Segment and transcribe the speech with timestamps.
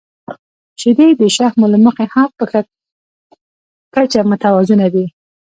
[0.79, 2.61] •شیدې د شحمو له مخې هم په ښه
[3.93, 5.05] کچه متوازنه دي.